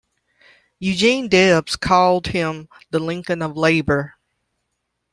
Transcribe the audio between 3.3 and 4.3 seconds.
of Labor.